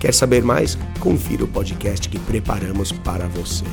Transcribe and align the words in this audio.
Quer 0.00 0.14
saber 0.14 0.42
mais? 0.42 0.78
Confira 0.98 1.44
o 1.44 1.48
podcast 1.48 2.08
que 2.08 2.18
preparamos 2.18 2.90
para 2.90 3.28
você. 3.28 3.66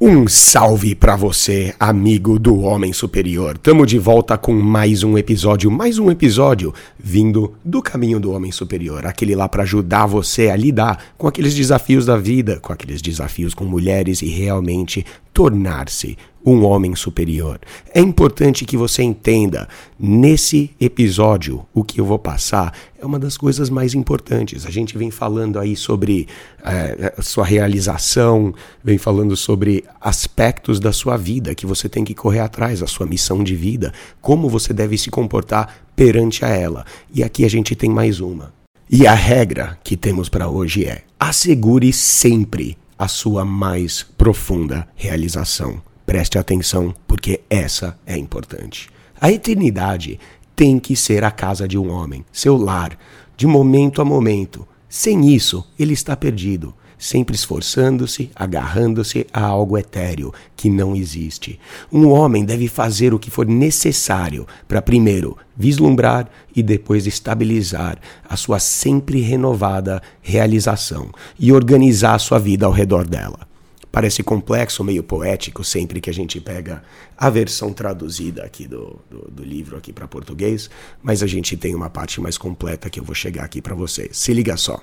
Um 0.00 0.26
salve 0.26 0.96
para 0.96 1.14
você, 1.14 1.74
amigo 1.78 2.38
do 2.38 2.60
Homem 2.60 2.92
Superior. 2.94 3.56
Tamo 3.56 3.86
de 3.86 3.98
volta 3.98 4.36
com 4.36 4.52
mais 4.52 5.04
um 5.04 5.16
episódio, 5.16 5.70
mais 5.70 5.98
um 5.98 6.10
episódio 6.10 6.74
vindo 6.98 7.54
do 7.64 7.80
caminho 7.80 8.18
do 8.18 8.32
Homem 8.32 8.50
Superior, 8.50 9.06
aquele 9.06 9.36
lá 9.36 9.48
para 9.48 9.62
ajudar 9.62 10.06
você 10.06 10.48
a 10.48 10.56
lidar 10.56 11.12
com 11.16 11.28
aqueles 11.28 11.54
desafios 11.54 12.06
da 12.06 12.16
vida, 12.16 12.58
com 12.58 12.72
aqueles 12.72 13.00
desafios 13.00 13.54
com 13.54 13.64
mulheres 13.64 14.22
e 14.22 14.26
realmente 14.28 15.06
tornar-se 15.32 16.16
um 16.44 16.64
homem 16.64 16.94
superior. 16.94 17.60
É 17.94 18.00
importante 18.00 18.64
que 18.64 18.76
você 18.76 19.02
entenda, 19.02 19.68
nesse 19.98 20.70
episódio, 20.80 21.64
o 21.72 21.84
que 21.84 22.00
eu 22.00 22.04
vou 22.04 22.18
passar 22.18 22.74
é 22.98 23.06
uma 23.06 23.18
das 23.18 23.36
coisas 23.36 23.70
mais 23.70 23.94
importantes. 23.94 24.66
A 24.66 24.70
gente 24.70 24.98
vem 24.98 25.10
falando 25.10 25.58
aí 25.58 25.76
sobre 25.76 26.26
é, 26.64 27.14
sua 27.22 27.44
realização, 27.44 28.52
vem 28.82 28.98
falando 28.98 29.36
sobre 29.36 29.84
aspectos 30.00 30.80
da 30.80 30.92
sua 30.92 31.16
vida 31.16 31.54
que 31.54 31.66
você 31.66 31.88
tem 31.88 32.04
que 32.04 32.14
correr 32.14 32.40
atrás, 32.40 32.82
a 32.82 32.86
sua 32.86 33.06
missão 33.06 33.42
de 33.44 33.54
vida, 33.54 33.92
como 34.20 34.48
você 34.48 34.72
deve 34.72 34.98
se 34.98 35.10
comportar 35.10 35.84
perante 35.94 36.44
a 36.44 36.48
ela. 36.48 36.84
E 37.14 37.22
aqui 37.22 37.44
a 37.44 37.50
gente 37.50 37.76
tem 37.76 37.90
mais 37.90 38.20
uma. 38.20 38.52
E 38.90 39.06
a 39.06 39.14
regra 39.14 39.78
que 39.82 39.96
temos 39.96 40.28
para 40.28 40.48
hoje 40.48 40.84
é: 40.84 41.02
assegure 41.18 41.92
sempre 41.92 42.76
a 43.02 43.08
sua 43.08 43.44
mais 43.44 44.04
profunda 44.16 44.86
realização. 44.94 45.82
Preste 46.06 46.38
atenção, 46.38 46.94
porque 47.04 47.40
essa 47.50 47.98
é 48.06 48.16
importante. 48.16 48.88
A 49.20 49.32
eternidade 49.32 50.20
tem 50.54 50.78
que 50.78 50.94
ser 50.94 51.24
a 51.24 51.30
casa 51.32 51.66
de 51.66 51.76
um 51.76 51.90
homem, 51.90 52.24
seu 52.32 52.56
lar, 52.56 52.96
de 53.36 53.44
momento 53.44 54.00
a 54.00 54.04
momento. 54.04 54.64
Sem 54.88 55.34
isso, 55.34 55.66
ele 55.76 55.94
está 55.94 56.14
perdido 56.14 56.72
sempre 57.02 57.34
esforçando-se, 57.34 58.30
agarrando-se 58.32 59.26
a 59.32 59.42
algo 59.42 59.76
etéreo 59.76 60.32
que 60.56 60.70
não 60.70 60.94
existe. 60.94 61.58
Um 61.92 62.08
homem 62.08 62.44
deve 62.44 62.68
fazer 62.68 63.12
o 63.12 63.18
que 63.18 63.28
for 63.28 63.44
necessário 63.44 64.46
para, 64.68 64.80
primeiro, 64.80 65.36
vislumbrar 65.56 66.30
e 66.54 66.62
depois 66.62 67.04
estabilizar 67.04 67.98
a 68.24 68.36
sua 68.36 68.60
sempre 68.60 69.20
renovada 69.20 70.00
realização 70.20 71.10
e 71.36 71.52
organizar 71.52 72.14
a 72.14 72.20
sua 72.20 72.38
vida 72.38 72.66
ao 72.66 72.72
redor 72.72 73.04
dela. 73.04 73.48
Parece 73.90 74.22
complexo, 74.22 74.84
meio 74.84 75.02
poético, 75.02 75.64
sempre 75.64 76.00
que 76.00 76.08
a 76.08 76.14
gente 76.14 76.40
pega 76.40 76.84
a 77.18 77.28
versão 77.28 77.72
traduzida 77.72 78.44
aqui 78.44 78.68
do, 78.68 79.00
do, 79.10 79.28
do 79.28 79.44
livro 79.44 79.76
aqui 79.76 79.92
para 79.92 80.06
português, 80.06 80.70
mas 81.02 81.20
a 81.20 81.26
gente 81.26 81.56
tem 81.56 81.74
uma 81.74 81.90
parte 81.90 82.20
mais 82.20 82.38
completa 82.38 82.88
que 82.88 83.00
eu 83.00 83.04
vou 83.04 83.14
chegar 83.14 83.42
aqui 83.42 83.60
para 83.60 83.74
vocês. 83.74 84.16
Se 84.16 84.32
liga 84.32 84.56
só. 84.56 84.80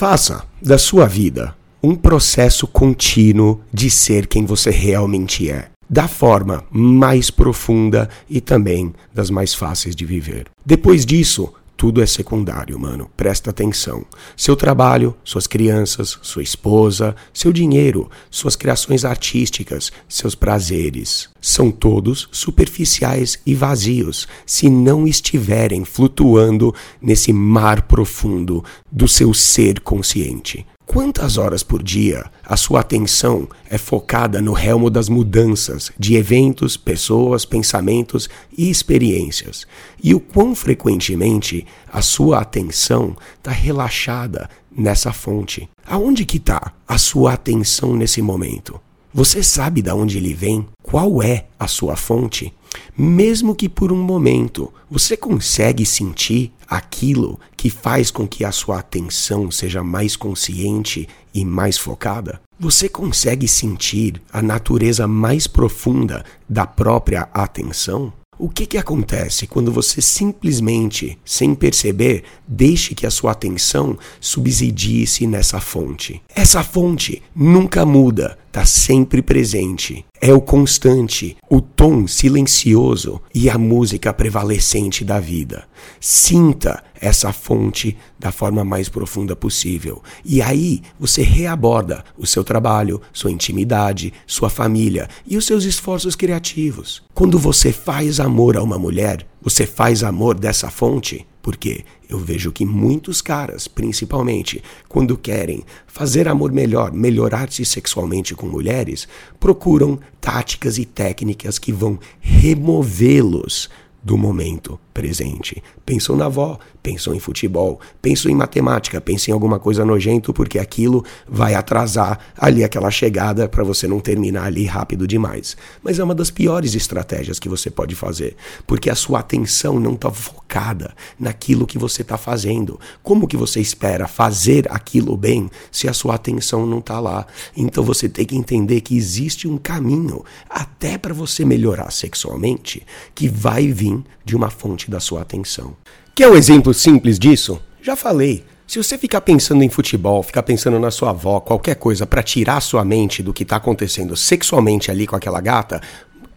Faça 0.00 0.44
da 0.62 0.78
sua 0.78 1.04
vida 1.06 1.54
um 1.82 1.94
processo 1.94 2.66
contínuo 2.66 3.60
de 3.70 3.90
ser 3.90 4.26
quem 4.26 4.46
você 4.46 4.70
realmente 4.70 5.50
é, 5.50 5.68
da 5.90 6.08
forma 6.08 6.64
mais 6.70 7.30
profunda 7.30 8.08
e 8.26 8.40
também 8.40 8.94
das 9.12 9.28
mais 9.28 9.52
fáceis 9.52 9.94
de 9.94 10.06
viver. 10.06 10.46
Depois 10.64 11.04
disso, 11.04 11.52
tudo 11.80 12.02
é 12.02 12.06
secundário, 12.06 12.78
mano. 12.78 13.10
Presta 13.16 13.48
atenção. 13.48 14.04
Seu 14.36 14.54
trabalho, 14.54 15.16
suas 15.24 15.46
crianças, 15.46 16.18
sua 16.20 16.42
esposa, 16.42 17.16
seu 17.32 17.54
dinheiro, 17.54 18.10
suas 18.30 18.54
criações 18.54 19.02
artísticas, 19.02 19.90
seus 20.06 20.34
prazeres. 20.34 21.30
São 21.40 21.70
todos 21.70 22.28
superficiais 22.32 23.40
e 23.46 23.54
vazios 23.54 24.28
se 24.44 24.68
não 24.68 25.06
estiverem 25.06 25.82
flutuando 25.86 26.74
nesse 27.00 27.32
mar 27.32 27.80
profundo 27.80 28.62
do 28.92 29.08
seu 29.08 29.32
ser 29.32 29.80
consciente. 29.80 30.66
Quantas 30.92 31.38
horas 31.38 31.62
por 31.62 31.84
dia 31.84 32.28
a 32.44 32.56
sua 32.56 32.80
atenção 32.80 33.46
é 33.70 33.78
focada 33.78 34.42
no 34.42 34.52
relmo 34.52 34.90
das 34.90 35.08
mudanças 35.08 35.92
de 35.96 36.16
eventos, 36.16 36.76
pessoas, 36.76 37.44
pensamentos 37.44 38.28
e 38.58 38.68
experiências? 38.68 39.68
E 40.02 40.12
o 40.16 40.18
quão 40.18 40.52
frequentemente 40.52 41.64
a 41.92 42.02
sua 42.02 42.40
atenção 42.40 43.16
está 43.38 43.52
relaxada 43.52 44.50
nessa 44.68 45.12
fonte? 45.12 45.68
Aonde 45.86 46.24
que 46.24 46.38
está 46.38 46.72
a 46.88 46.98
sua 46.98 47.34
atenção 47.34 47.94
nesse 47.94 48.20
momento? 48.20 48.80
Você 49.14 49.44
sabe 49.44 49.82
de 49.82 49.92
onde 49.92 50.18
ele 50.18 50.34
vem? 50.34 50.66
Qual 50.82 51.22
é 51.22 51.46
a 51.56 51.68
sua 51.68 51.94
fonte? 51.94 52.52
Mesmo 52.96 53.54
que 53.54 53.68
por 53.68 53.92
um 53.92 54.02
momento 54.02 54.72
você 54.90 55.16
consegue 55.16 55.86
sentir 55.86 56.52
aquilo 56.68 57.38
que 57.56 57.70
faz 57.70 58.10
com 58.10 58.26
que 58.26 58.44
a 58.44 58.52
sua 58.52 58.78
atenção 58.78 59.50
seja 59.50 59.82
mais 59.82 60.16
consciente 60.16 61.08
e 61.34 61.44
mais 61.44 61.78
focada? 61.78 62.40
Você 62.58 62.88
consegue 62.88 63.48
sentir 63.48 64.20
a 64.32 64.42
natureza 64.42 65.06
mais 65.06 65.46
profunda 65.46 66.24
da 66.48 66.66
própria 66.66 67.28
atenção? 67.32 68.12
O 68.42 68.48
que, 68.48 68.64
que 68.64 68.78
acontece 68.78 69.46
quando 69.46 69.70
você 69.70 70.00
simplesmente, 70.00 71.18
sem 71.22 71.54
perceber, 71.54 72.24
deixe 72.48 72.94
que 72.94 73.06
a 73.06 73.10
sua 73.10 73.32
atenção 73.32 73.98
subsidie-se 74.18 75.26
nessa 75.26 75.60
fonte? 75.60 76.22
Essa 76.34 76.64
fonte 76.64 77.22
nunca 77.36 77.84
muda, 77.84 78.38
está 78.50 78.66
sempre 78.66 79.22
presente. 79.22 80.04
É 80.20 80.34
o 80.34 80.40
constante, 80.40 81.36
o 81.48 81.60
tom 81.60 82.06
silencioso 82.06 83.22
e 83.32 83.48
a 83.48 83.56
música 83.56 84.12
prevalecente 84.12 85.04
da 85.04 85.20
vida. 85.20 85.64
Sinta 86.00 86.82
essa 87.00 87.32
fonte 87.32 87.96
da 88.18 88.30
forma 88.30 88.64
mais 88.64 88.88
profunda 88.88 89.34
possível. 89.34 90.02
E 90.24 90.42
aí 90.42 90.82
você 90.98 91.22
reaborda 91.22 92.04
o 92.18 92.26
seu 92.26 92.44
trabalho, 92.44 93.00
sua 93.12 93.30
intimidade, 93.30 94.12
sua 94.26 94.50
família 94.50 95.08
e 95.26 95.36
os 95.36 95.46
seus 95.46 95.64
esforços 95.64 96.16
criativos. 96.16 97.02
Quando 97.14 97.38
você 97.38 97.72
faz 97.72 98.18
amor 98.18 98.56
a 98.56 98.62
uma 98.62 98.78
mulher, 98.78 99.26
você 99.40 99.64
faz 99.64 100.02
amor 100.02 100.38
dessa 100.38 100.68
fonte 100.70 101.26
porque 101.42 101.84
eu 102.08 102.18
vejo 102.18 102.52
que 102.52 102.64
muitos 102.64 103.22
caras, 103.22 103.66
principalmente, 103.66 104.62
quando 104.88 105.16
querem 105.16 105.64
fazer 105.86 106.28
amor 106.28 106.52
melhor, 106.52 106.92
melhorar-se 106.92 107.64
sexualmente 107.64 108.34
com 108.34 108.46
mulheres, 108.46 109.08
procuram 109.38 109.98
táticas 110.20 110.78
e 110.78 110.84
técnicas 110.84 111.58
que 111.58 111.72
vão 111.72 111.98
removê-los 112.20 113.68
do 114.02 114.16
momento 114.16 114.78
presente. 114.92 115.62
Pensou 115.84 116.16
na 116.16 116.26
avó, 116.26 116.58
pensou 116.82 117.14
em 117.14 117.20
futebol, 117.20 117.80
pensou 118.00 118.30
em 118.30 118.34
matemática, 118.34 119.00
pensou 119.00 119.32
em 119.32 119.34
alguma 119.34 119.58
coisa 119.58 119.84
nojento, 119.84 120.32
porque 120.32 120.58
aquilo 120.58 121.04
vai 121.28 121.54
atrasar 121.54 122.18
ali 122.36 122.64
aquela 122.64 122.90
chegada 122.90 123.48
para 123.48 123.64
você 123.64 123.86
não 123.86 124.00
terminar 124.00 124.44
ali 124.44 124.64
rápido 124.64 125.06
demais. 125.06 125.56
Mas 125.82 125.98
é 125.98 126.04
uma 126.04 126.14
das 126.14 126.30
piores 126.30 126.74
estratégias 126.74 127.38
que 127.38 127.48
você 127.48 127.70
pode 127.70 127.94
fazer, 127.94 128.36
porque 128.66 128.90
a 128.90 128.94
sua 128.94 129.20
atenção 129.20 129.78
não 129.78 129.94
está 129.94 130.10
focada 130.10 130.94
naquilo 131.18 131.66
que 131.66 131.78
você 131.78 132.02
está 132.02 132.16
fazendo. 132.16 132.78
Como 133.02 133.26
que 133.26 133.36
você 133.36 133.60
espera 133.60 134.08
fazer 134.08 134.66
aquilo 134.70 135.16
bem 135.16 135.50
se 135.70 135.88
a 135.88 135.92
sua 135.92 136.14
atenção 136.14 136.66
não 136.66 136.78
está 136.78 137.00
lá? 137.00 137.26
Então 137.56 137.84
você 137.84 138.08
tem 138.08 138.24
que 138.24 138.36
entender 138.36 138.80
que 138.80 138.96
existe 138.96 139.48
um 139.48 139.58
caminho 139.58 140.24
até 140.48 140.96
para 140.96 141.14
você 141.14 141.44
melhorar 141.44 141.90
sexualmente 141.90 142.82
que 143.14 143.28
vai 143.28 143.68
vir 143.68 144.02
de 144.24 144.36
uma 144.36 144.50
fonte 144.50 144.79
da 144.88 145.00
sua 145.00 145.22
atenção. 145.22 145.76
Quer 146.14 146.28
um 146.28 146.36
exemplo 146.36 146.72
simples 146.72 147.18
disso? 147.18 147.60
Já 147.82 147.96
falei. 147.96 148.44
Se 148.70 148.80
você 148.80 148.96
ficar 148.96 149.20
pensando 149.22 149.64
em 149.64 149.68
futebol, 149.68 150.22
ficar 150.22 150.44
pensando 150.44 150.78
na 150.78 150.92
sua 150.92 151.10
avó, 151.10 151.40
qualquer 151.40 151.74
coisa 151.74 152.06
para 152.06 152.22
tirar 152.22 152.60
sua 152.60 152.84
mente 152.84 153.20
do 153.20 153.32
que 153.32 153.42
está 153.42 153.56
acontecendo 153.56 154.14
sexualmente 154.16 154.92
ali 154.92 155.08
com 155.08 155.16
aquela 155.16 155.40
gata, 155.40 155.80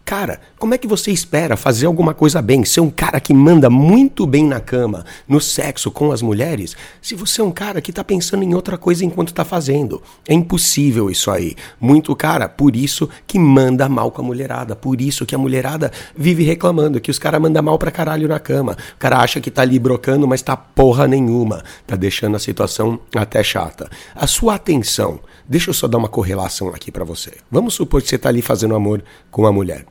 Cara, 0.04 0.38
como 0.58 0.74
é 0.74 0.78
que 0.78 0.86
você 0.86 1.10
espera 1.10 1.56
fazer 1.56 1.86
alguma 1.86 2.12
coisa 2.12 2.42
bem, 2.42 2.62
ser 2.62 2.80
um 2.80 2.90
cara 2.90 3.18
que 3.18 3.32
manda 3.32 3.70
muito 3.70 4.26
bem 4.26 4.44
na 4.44 4.60
cama, 4.60 5.02
no 5.26 5.40
sexo 5.40 5.90
com 5.90 6.12
as 6.12 6.20
mulheres, 6.20 6.76
se 7.00 7.14
você 7.14 7.40
é 7.40 7.44
um 7.44 7.50
cara 7.50 7.80
que 7.80 7.90
tá 7.90 8.04
pensando 8.04 8.42
em 8.42 8.54
outra 8.54 8.76
coisa 8.76 9.02
enquanto 9.02 9.32
tá 9.32 9.46
fazendo? 9.46 10.02
É 10.28 10.34
impossível 10.34 11.10
isso 11.10 11.30
aí. 11.30 11.56
Muito 11.80 12.14
cara, 12.14 12.50
por 12.50 12.76
isso 12.76 13.08
que 13.26 13.38
manda 13.38 13.88
mal 13.88 14.10
com 14.10 14.20
a 14.20 14.24
mulherada, 14.24 14.76
por 14.76 15.00
isso 15.00 15.24
que 15.24 15.34
a 15.34 15.38
mulherada 15.38 15.90
vive 16.14 16.44
reclamando 16.44 17.00
que 17.00 17.10
os 17.10 17.18
caras 17.18 17.40
mandam 17.40 17.62
mal 17.62 17.78
pra 17.78 17.90
caralho 17.90 18.28
na 18.28 18.38
cama. 18.38 18.76
O 18.96 18.98
cara 18.98 19.20
acha 19.20 19.40
que 19.40 19.50
tá 19.50 19.62
ali 19.62 19.78
brocando, 19.78 20.28
mas 20.28 20.42
tá 20.42 20.54
porra 20.54 21.08
nenhuma. 21.08 21.64
Tá 21.86 21.96
deixando 21.96 22.36
a 22.36 22.38
situação 22.38 23.00
até 23.16 23.42
chata. 23.42 23.88
A 24.14 24.26
sua 24.26 24.56
atenção, 24.56 25.18
deixa 25.48 25.70
eu 25.70 25.74
só 25.74 25.88
dar 25.88 25.96
uma 25.96 26.08
correlação 26.10 26.68
aqui 26.68 26.92
para 26.92 27.04
você. 27.04 27.32
Vamos 27.50 27.72
supor 27.72 28.02
que 28.02 28.08
você 28.08 28.18
tá 28.18 28.28
ali 28.28 28.42
fazendo 28.42 28.74
amor 28.74 29.02
com 29.30 29.42
uma 29.42 29.52
mulher. 29.52 29.86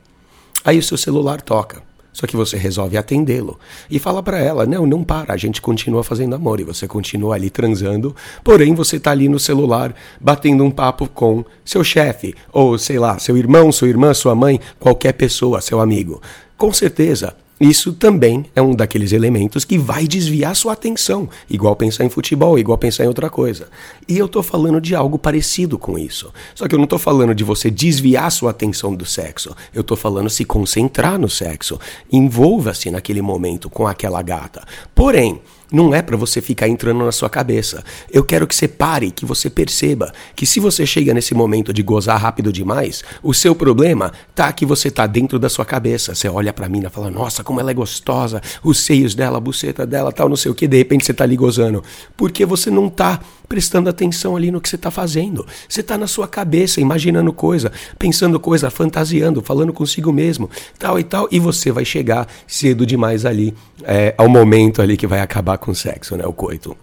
Aí 0.64 0.78
o 0.78 0.82
seu 0.82 0.96
celular 0.96 1.42
toca. 1.42 1.82
Só 2.14 2.28
que 2.28 2.36
você 2.36 2.56
resolve 2.56 2.96
atendê-lo 2.96 3.58
e 3.90 3.98
fala 3.98 4.22
para 4.22 4.38
ela: 4.38 4.64
"Não, 4.64 4.86
não 4.86 5.02
para, 5.02 5.34
a 5.34 5.36
gente 5.36 5.60
continua 5.60 6.04
fazendo 6.04 6.36
amor 6.36 6.60
e 6.60 6.64
você 6.64 6.86
continua 6.86 7.34
ali 7.34 7.50
transando, 7.50 8.14
porém 8.44 8.72
você 8.72 9.00
tá 9.00 9.10
ali 9.10 9.28
no 9.28 9.40
celular 9.40 9.92
batendo 10.20 10.62
um 10.62 10.70
papo 10.70 11.08
com 11.08 11.44
seu 11.64 11.82
chefe 11.82 12.34
ou 12.52 12.78
sei 12.78 13.00
lá, 13.00 13.18
seu 13.18 13.36
irmão, 13.36 13.72
sua 13.72 13.88
irmã, 13.88 14.14
sua 14.14 14.34
mãe, 14.34 14.60
qualquer 14.78 15.12
pessoa, 15.12 15.60
seu 15.60 15.80
amigo". 15.80 16.22
Com 16.56 16.72
certeza, 16.72 17.34
isso 17.60 17.92
também 17.92 18.46
é 18.54 18.60
um 18.60 18.74
daqueles 18.74 19.12
elementos 19.12 19.64
que 19.64 19.78
vai 19.78 20.08
desviar 20.08 20.56
sua 20.56 20.72
atenção, 20.72 21.28
igual 21.48 21.76
pensar 21.76 22.04
em 22.04 22.08
futebol, 22.08 22.58
igual 22.58 22.76
pensar 22.76 23.04
em 23.04 23.08
outra 23.08 23.30
coisa. 23.30 23.68
E 24.08 24.18
eu 24.18 24.26
tô 24.26 24.42
falando 24.42 24.80
de 24.80 24.94
algo 24.94 25.18
parecido 25.18 25.78
com 25.78 25.96
isso. 25.96 26.32
Só 26.54 26.66
que 26.66 26.74
eu 26.74 26.78
não 26.78 26.86
tô 26.86 26.98
falando 26.98 27.34
de 27.34 27.44
você 27.44 27.70
desviar 27.70 28.30
sua 28.32 28.50
atenção 28.50 28.94
do 28.94 29.06
sexo. 29.06 29.54
Eu 29.72 29.84
tô 29.84 29.94
falando 29.94 30.28
se 30.28 30.44
concentrar 30.44 31.18
no 31.18 31.30
sexo. 31.30 31.78
Envolva-se 32.10 32.90
naquele 32.90 33.22
momento 33.22 33.70
com 33.70 33.86
aquela 33.86 34.20
gata. 34.20 34.66
Porém, 34.92 35.40
não 35.72 35.94
é 35.94 36.02
para 36.02 36.16
você 36.16 36.40
ficar 36.40 36.68
entrando 36.68 37.04
na 37.04 37.12
sua 37.12 37.28
cabeça. 37.28 37.82
Eu 38.10 38.24
quero 38.24 38.46
que 38.46 38.54
você 38.54 38.68
pare, 38.68 39.10
que 39.10 39.24
você 39.24 39.50
perceba 39.50 40.12
que 40.34 40.46
se 40.46 40.60
você 40.60 40.86
chega 40.86 41.14
nesse 41.14 41.34
momento 41.34 41.72
de 41.72 41.82
gozar 41.82 42.20
rápido 42.20 42.52
demais, 42.52 43.02
o 43.22 43.34
seu 43.34 43.54
problema 43.54 44.12
tá 44.34 44.52
que 44.52 44.66
você 44.66 44.90
tá 44.90 45.06
dentro 45.06 45.38
da 45.38 45.48
sua 45.48 45.64
cabeça. 45.64 46.14
Você 46.14 46.28
olha 46.28 46.52
pra 46.52 46.68
mina 46.68 46.88
e 46.88 46.90
fala: 46.90 47.10
"Nossa, 47.10 47.42
como 47.42 47.60
ela 47.60 47.70
é 47.70 47.74
gostosa, 47.74 48.40
os 48.62 48.78
seios 48.78 49.14
dela, 49.14 49.38
a 49.38 49.40
buceta 49.40 49.86
dela, 49.86 50.12
tal, 50.12 50.28
não 50.28 50.36
sei 50.36 50.50
o 50.50 50.54
que". 50.54 50.66
De 50.66 50.76
repente 50.76 51.04
você 51.04 51.14
tá 51.14 51.24
ali 51.24 51.36
gozando, 51.36 51.82
porque 52.16 52.44
você 52.44 52.70
não 52.70 52.88
tá 52.88 53.20
prestando 53.48 53.88
atenção 53.88 54.36
ali 54.36 54.50
no 54.50 54.60
que 54.60 54.68
você 54.68 54.76
está 54.76 54.90
fazendo. 54.90 55.46
Você 55.68 55.80
está 55.80 55.96
na 55.96 56.06
sua 56.06 56.26
cabeça, 56.26 56.80
imaginando 56.80 57.32
coisa, 57.32 57.72
pensando 57.98 58.38
coisa, 58.40 58.70
fantasiando, 58.70 59.42
falando 59.42 59.72
consigo 59.72 60.12
mesmo, 60.12 60.50
tal 60.78 60.98
e 60.98 61.04
tal, 61.04 61.28
e 61.30 61.38
você 61.38 61.70
vai 61.70 61.84
chegar 61.84 62.26
cedo 62.46 62.86
demais 62.86 63.24
ali 63.24 63.54
é, 63.82 64.14
ao 64.16 64.28
momento 64.28 64.80
ali 64.80 64.96
que 64.96 65.06
vai 65.06 65.20
acabar 65.20 65.58
com 65.58 65.70
o 65.70 65.74
sexo, 65.74 66.16
né, 66.16 66.26
o 66.26 66.32
coito. 66.32 66.76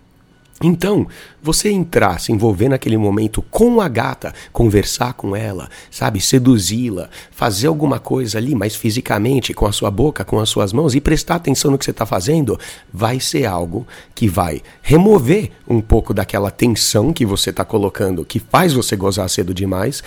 Então, 0.63 1.07
você 1.41 1.71
entrar, 1.71 2.19
se 2.19 2.31
envolver 2.31 2.69
naquele 2.69 2.97
momento 2.97 3.41
com 3.49 3.81
a 3.81 3.87
gata, 3.87 4.33
conversar 4.53 5.13
com 5.13 5.35
ela, 5.35 5.69
sabe, 5.89 6.21
seduzi-la, 6.21 7.09
fazer 7.31 7.67
alguma 7.67 7.99
coisa 7.99 8.37
ali, 8.37 8.53
mas 8.53 8.75
fisicamente, 8.75 9.53
com 9.53 9.65
a 9.65 9.71
sua 9.71 9.89
boca, 9.89 10.23
com 10.23 10.39
as 10.39 10.49
suas 10.49 10.71
mãos 10.71 10.93
e 10.93 11.01
prestar 11.01 11.35
atenção 11.35 11.71
no 11.71 11.77
que 11.77 11.85
você 11.85 11.91
está 11.91 12.05
fazendo, 12.05 12.59
vai 12.93 13.19
ser 13.19 13.45
algo 13.45 13.87
que 14.13 14.27
vai 14.27 14.61
remover 14.81 15.51
um 15.67 15.81
pouco 15.81 16.13
daquela 16.13 16.51
tensão 16.51 17.11
que 17.11 17.25
você 17.25 17.49
está 17.49 17.65
colocando, 17.65 18.23
que 18.23 18.39
faz 18.39 18.73
você 18.73 18.95
gozar 18.95 19.29
cedo 19.29 19.53
demais 19.53 20.03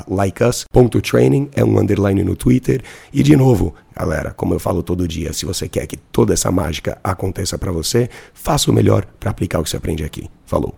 likeus.training, 0.08 1.48
é 1.54 1.64
um 1.64 1.78
underline 1.78 2.22
no 2.22 2.36
Twitter. 2.36 2.82
E 3.12 3.22
de 3.22 3.36
novo, 3.36 3.74
galera, 3.98 4.32
como 4.32 4.54
eu 4.54 4.60
falo 4.60 4.82
todo 4.82 5.08
dia, 5.08 5.32
se 5.32 5.44
você 5.44 5.68
quer 5.68 5.86
que 5.86 5.96
toda 5.96 6.32
essa 6.32 6.52
mágica 6.52 6.98
aconteça 7.02 7.58
para 7.58 7.72
você, 7.72 8.08
faça 8.32 8.70
o 8.70 8.74
melhor 8.74 9.04
para 9.18 9.30
aplicar 9.30 9.58
o 9.58 9.64
que 9.64 9.70
você 9.70 9.76
aprende 9.76 10.04
aqui. 10.04 10.30
Falou! 10.46 10.74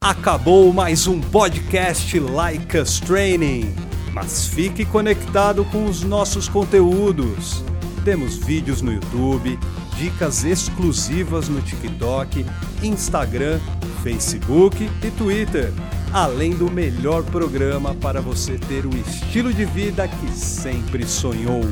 Acabou 0.00 0.72
mais 0.72 1.06
um 1.06 1.20
podcast 1.20 2.18
Like 2.18 2.76
Us 2.78 3.00
Training, 3.00 3.74
mas 4.12 4.46
fique 4.46 4.84
conectado 4.84 5.64
com 5.66 5.84
os 5.86 6.02
nossos 6.02 6.48
conteúdos. 6.48 7.62
Temos 8.04 8.36
vídeos 8.36 8.80
no 8.80 8.92
YouTube, 8.92 9.58
dicas 9.96 10.44
exclusivas 10.44 11.48
no 11.48 11.60
TikTok, 11.60 12.44
Instagram, 12.82 13.60
Facebook 14.02 14.88
e 15.02 15.10
Twitter 15.12 15.72
além 16.12 16.50
do 16.50 16.70
melhor 16.70 17.22
programa 17.24 17.94
para 17.94 18.20
você 18.20 18.58
ter 18.58 18.84
o 18.86 18.96
estilo 18.96 19.52
de 19.52 19.64
vida 19.64 20.06
que 20.08 20.30
sempre 20.32 21.06
sonhou. 21.06 21.62